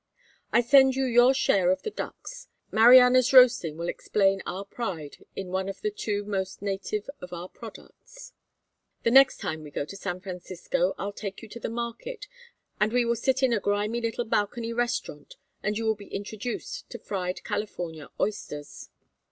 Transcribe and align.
I 0.51 0.61
send 0.61 0.95
you 0.95 1.05
your 1.05 1.31
share 1.31 1.69
of 1.69 1.83
the 1.83 1.91
ducks. 1.91 2.47
Mariana's 2.71 3.31
roasting 3.33 3.77
will 3.77 3.87
explain 3.87 4.41
our 4.47 4.65
pride 4.65 5.23
in 5.35 5.49
one 5.49 5.69
of 5.69 5.81
the 5.81 5.91
two 5.91 6.23
most 6.25 6.59
native 6.63 7.07
of 7.21 7.31
our 7.33 7.47
products 7.47 8.33
the 9.03 9.11
next 9.11 9.37
time 9.37 9.61
we 9.61 9.69
go 9.69 9.85
to 9.85 9.95
San 9.95 10.19
Francisco 10.19 10.95
I'll 10.97 11.13
take 11.13 11.43
you 11.43 11.49
to 11.49 11.59
the 11.59 11.69
market 11.69 12.25
and 12.79 12.91
we 12.91 13.05
will 13.05 13.15
sit 13.15 13.43
in 13.43 13.53
a 13.53 13.59
grimy 13.59 14.01
little 14.01 14.25
balcony 14.25 14.73
restaurant 14.73 15.35
and 15.61 15.77
you 15.77 15.85
will 15.85 15.93
be 15.95 16.07
introduced 16.07 16.89
to 16.89 16.97
fried 16.97 17.43
California 17.43 18.09
oysters. 18.19 18.89